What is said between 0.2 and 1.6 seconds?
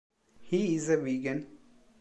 He is a vegan.